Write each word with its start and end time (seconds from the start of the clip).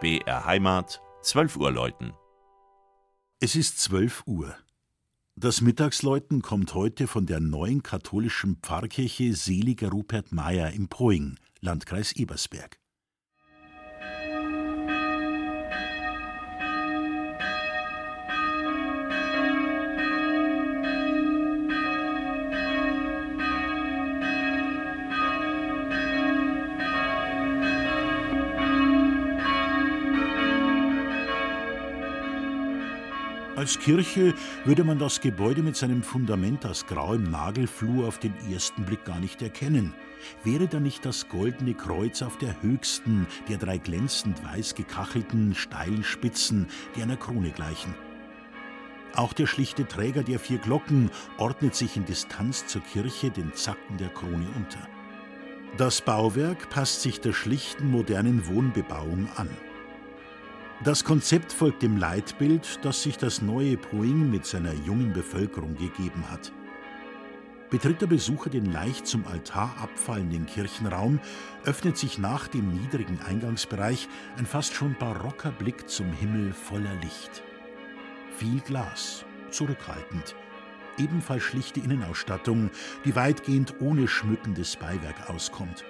BR 0.00 0.44
Heimat, 0.44 1.02
12 1.22 1.56
Uhr 1.56 1.72
läuten. 1.72 2.12
Es 3.40 3.56
ist 3.56 3.80
12 3.80 4.22
Uhr. 4.26 4.54
Das 5.34 5.60
Mittagsläuten 5.60 6.40
kommt 6.40 6.72
heute 6.74 7.08
von 7.08 7.26
der 7.26 7.40
neuen 7.40 7.82
katholischen 7.82 8.58
Pfarrkirche 8.62 9.34
Seliger 9.34 9.88
Rupert 9.88 10.30
Meyer 10.30 10.70
im 10.70 10.86
Poing, 10.86 11.34
Landkreis 11.58 12.12
Ebersberg. 12.12 12.78
Als 33.58 33.76
Kirche 33.80 34.34
würde 34.66 34.84
man 34.84 35.00
das 35.00 35.20
Gebäude 35.20 35.64
mit 35.64 35.74
seinem 35.74 36.04
Fundament 36.04 36.64
aus 36.64 36.86
grauem 36.86 37.24
Nagelflur 37.24 38.06
auf 38.06 38.20
den 38.20 38.32
ersten 38.48 38.84
Blick 38.84 39.04
gar 39.04 39.18
nicht 39.18 39.42
erkennen. 39.42 39.92
Wäre 40.44 40.68
da 40.68 40.78
nicht 40.78 41.04
das 41.04 41.28
goldene 41.28 41.74
Kreuz 41.74 42.22
auf 42.22 42.38
der 42.38 42.62
höchsten 42.62 43.26
der 43.48 43.58
drei 43.58 43.78
glänzend 43.78 44.44
weiß 44.44 44.76
gekachelten, 44.76 45.56
steilen 45.56 46.04
Spitzen, 46.04 46.68
die 46.94 47.02
einer 47.02 47.16
Krone 47.16 47.50
gleichen? 47.50 47.96
Auch 49.16 49.32
der 49.32 49.48
schlichte 49.48 49.88
Träger 49.88 50.22
der 50.22 50.38
vier 50.38 50.58
Glocken 50.58 51.10
ordnet 51.36 51.74
sich 51.74 51.96
in 51.96 52.04
Distanz 52.04 52.64
zur 52.68 52.82
Kirche 52.82 53.32
den 53.32 53.52
Zacken 53.54 53.96
der 53.96 54.10
Krone 54.10 54.46
unter. 54.54 54.86
Das 55.76 56.00
Bauwerk 56.00 56.70
passt 56.70 57.02
sich 57.02 57.20
der 57.20 57.32
schlichten 57.32 57.90
modernen 57.90 58.46
Wohnbebauung 58.46 59.28
an. 59.34 59.50
Das 60.84 61.02
Konzept 61.02 61.52
folgt 61.52 61.82
dem 61.82 61.96
Leitbild, 61.96 62.78
das 62.84 63.02
sich 63.02 63.18
das 63.18 63.42
neue 63.42 63.76
Poing 63.76 64.30
mit 64.30 64.46
seiner 64.46 64.72
jungen 64.72 65.12
Bevölkerung 65.12 65.74
gegeben 65.74 66.30
hat. 66.30 66.52
Betritt 67.68 68.00
der 68.00 68.06
Besucher 68.06 68.48
den 68.48 68.70
leicht 68.70 69.04
zum 69.04 69.26
Altar 69.26 69.74
abfallenden 69.82 70.46
Kirchenraum, 70.46 71.18
öffnet 71.64 71.98
sich 71.98 72.18
nach 72.18 72.46
dem 72.46 72.70
niedrigen 72.70 73.18
Eingangsbereich 73.26 74.08
ein 74.36 74.46
fast 74.46 74.72
schon 74.72 74.94
barocker 75.00 75.50
Blick 75.50 75.90
zum 75.90 76.12
Himmel 76.12 76.52
voller 76.52 76.94
Licht. 77.02 77.42
Viel 78.36 78.60
Glas, 78.60 79.24
zurückhaltend, 79.50 80.36
ebenfalls 80.96 81.42
schlichte 81.42 81.80
Innenausstattung, 81.80 82.70
die 83.04 83.16
weitgehend 83.16 83.74
ohne 83.80 84.06
schmückendes 84.06 84.76
Beiwerk 84.76 85.28
auskommt. 85.28 85.84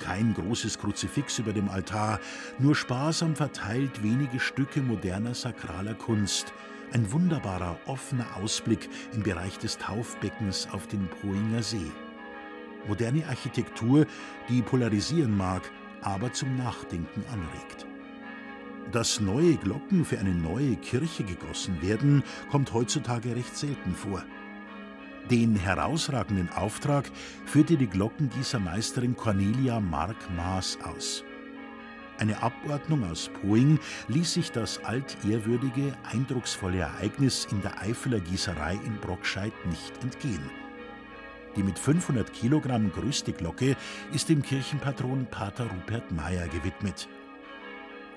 Kein 0.00 0.34
großes 0.34 0.78
Kruzifix 0.78 1.38
über 1.38 1.52
dem 1.52 1.68
Altar, 1.68 2.20
nur 2.58 2.74
sparsam 2.74 3.36
verteilt 3.36 4.02
wenige 4.02 4.40
Stücke 4.40 4.80
moderner 4.80 5.34
sakraler 5.34 5.94
Kunst. 5.94 6.52
Ein 6.92 7.10
wunderbarer, 7.10 7.78
offener 7.86 8.36
Ausblick 8.36 8.88
im 9.12 9.22
Bereich 9.22 9.58
des 9.58 9.78
Taufbeckens 9.78 10.68
auf 10.72 10.86
den 10.86 11.08
Poinger 11.08 11.62
See. 11.62 11.90
Moderne 12.86 13.26
Architektur, 13.26 14.06
die 14.48 14.62
polarisieren 14.62 15.36
mag, 15.36 15.62
aber 16.02 16.32
zum 16.32 16.56
Nachdenken 16.56 17.24
anregt. 17.32 17.86
Dass 18.92 19.20
neue 19.20 19.56
Glocken 19.56 20.04
für 20.04 20.18
eine 20.18 20.34
neue 20.34 20.76
Kirche 20.76 21.24
gegossen 21.24 21.80
werden, 21.80 22.22
kommt 22.50 22.72
heutzutage 22.72 23.34
recht 23.34 23.56
selten 23.56 23.94
vor. 23.94 24.22
Den 25.30 25.56
herausragenden 25.56 26.50
Auftrag 26.50 27.10
führte 27.46 27.78
die 27.78 27.86
Glockengießermeisterin 27.86 29.16
Cornelia 29.16 29.80
Mark 29.80 30.16
Maas 30.36 30.76
aus. 30.82 31.24
Eine 32.18 32.42
Abordnung 32.42 33.10
aus 33.10 33.30
Poing 33.40 33.78
ließ 34.08 34.34
sich 34.34 34.52
das 34.52 34.84
altehrwürdige, 34.84 35.94
eindrucksvolle 36.12 36.80
Ereignis 36.80 37.48
in 37.50 37.62
der 37.62 37.80
Eifeler 37.80 38.20
Gießerei 38.20 38.78
in 38.84 38.98
Brockscheid 39.00 39.52
nicht 39.66 40.02
entgehen. 40.02 40.50
Die 41.56 41.62
mit 41.62 41.78
500 41.78 42.30
Kilogramm 42.32 42.92
größte 42.92 43.32
Glocke 43.32 43.76
ist 44.12 44.28
dem 44.28 44.42
Kirchenpatron 44.42 45.26
Pater 45.26 45.64
Rupert 45.64 46.12
Meyer 46.12 46.48
gewidmet. 46.48 47.08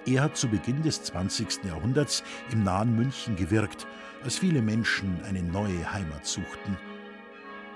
Er 0.06 0.24
hat 0.24 0.38
zu 0.38 0.48
Beginn 0.50 0.82
des 0.84 1.04
20. 1.04 1.64
Jahrhunderts 1.66 2.24
im 2.52 2.64
nahen 2.64 2.96
München 2.96 3.36
gewirkt, 3.36 3.88
als 4.24 4.38
viele 4.38 4.62
Menschen 4.62 5.20
eine 5.24 5.42
neue 5.42 5.92
Heimat 5.92 6.26
suchten. 6.26 6.78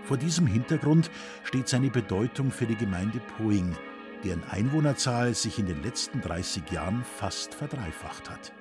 Vor 0.03 0.17
diesem 0.17 0.47
Hintergrund 0.47 1.11
steht 1.43 1.67
seine 1.67 1.89
Bedeutung 1.89 2.51
für 2.51 2.65
die 2.65 2.75
Gemeinde 2.75 3.19
Poing, 3.37 3.75
deren 4.23 4.43
Einwohnerzahl 4.49 5.33
sich 5.33 5.59
in 5.59 5.67
den 5.67 5.83
letzten 5.83 6.21
30 6.21 6.69
Jahren 6.71 7.03
fast 7.03 7.55
verdreifacht 7.55 8.29
hat. 8.29 8.53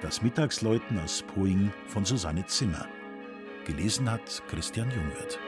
Das 0.00 0.22
Mittagsläuten 0.22 0.98
aus 0.98 1.22
Poing 1.22 1.72
von 1.86 2.04
Susanne 2.04 2.44
Zimmer. 2.46 2.86
Gelesen 3.64 4.10
hat 4.10 4.42
Christian 4.48 4.90
Jungwirth. 4.90 5.38